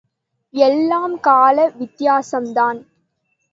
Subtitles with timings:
[0.53, 2.79] எல்லாம் கால வித்தியாசம்தான்.